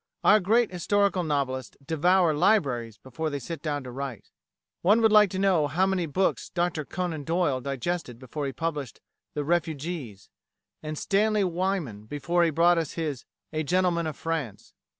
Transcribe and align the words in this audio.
Our 0.23 0.39
great 0.39 0.71
historical 0.71 1.21
novelists 1.23 1.77
devour 1.85 2.33
libraries 2.33 2.97
before 2.97 3.29
they 3.29 3.37
sit 3.37 3.61
down 3.61 3.83
to 3.83 3.91
write. 3.91 4.31
One 4.81 4.99
would 5.01 5.11
like 5.11 5.29
to 5.29 5.37
know 5.37 5.67
how 5.67 5.85
many 5.85 6.07
books 6.07 6.49
Dr 6.49 6.85
Conan 6.85 7.23
Doyle 7.23 7.61
digested 7.61 8.17
before 8.17 8.47
he 8.47 8.51
published 8.51 8.99
"The 9.35 9.43
Refugees," 9.43 10.31
and 10.81 10.97
Stanley 10.97 11.43
Weyman 11.43 12.05
before 12.07 12.43
he 12.43 12.49
brought 12.49 12.79
out 12.79 12.87
his 12.87 13.25
"A 13.53 13.61
Gentleman 13.61 14.07
of 14.07 14.17
France." 14.17 14.73